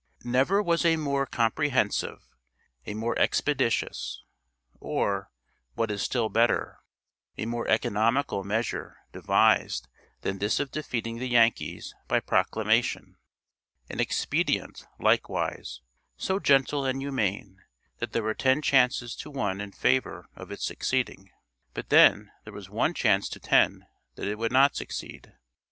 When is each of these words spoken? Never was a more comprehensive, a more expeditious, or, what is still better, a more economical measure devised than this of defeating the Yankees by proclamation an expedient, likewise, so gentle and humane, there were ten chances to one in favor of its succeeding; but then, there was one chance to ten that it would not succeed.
Never 0.25 0.63
was 0.63 0.83
a 0.83 0.95
more 0.95 1.27
comprehensive, 1.27 2.23
a 2.87 2.95
more 2.95 3.15
expeditious, 3.19 4.23
or, 4.79 5.29
what 5.75 5.91
is 5.91 6.01
still 6.01 6.27
better, 6.27 6.79
a 7.37 7.45
more 7.45 7.67
economical 7.67 8.43
measure 8.43 8.97
devised 9.13 9.87
than 10.21 10.39
this 10.39 10.59
of 10.59 10.71
defeating 10.71 11.19
the 11.19 11.29
Yankees 11.29 11.93
by 12.07 12.19
proclamation 12.19 13.17
an 13.91 13.99
expedient, 13.99 14.87
likewise, 14.99 15.81
so 16.17 16.39
gentle 16.39 16.83
and 16.83 16.99
humane, 16.99 17.59
there 17.99 18.23
were 18.23 18.33
ten 18.33 18.63
chances 18.63 19.15
to 19.17 19.29
one 19.29 19.61
in 19.61 19.71
favor 19.71 20.25
of 20.35 20.51
its 20.51 20.65
succeeding; 20.65 21.29
but 21.75 21.89
then, 21.89 22.31
there 22.43 22.53
was 22.53 22.71
one 22.71 22.95
chance 22.95 23.29
to 23.29 23.39
ten 23.39 23.85
that 24.15 24.25
it 24.27 24.39
would 24.39 24.51
not 24.51 24.75
succeed. 24.75 25.33